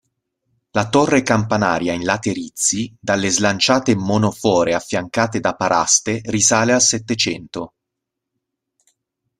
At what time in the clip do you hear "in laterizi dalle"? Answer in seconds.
1.93-3.29